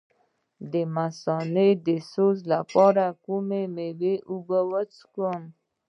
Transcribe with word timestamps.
د 0.71 0.75
مثانې 0.97 1.69
د 1.87 1.87
سوزش 2.11 2.43
لپاره 2.53 3.03
د 3.11 3.15
کومې 3.23 3.63
میوې 3.75 4.15
اوبه 4.31 4.59
وڅښم؟ 4.69 5.43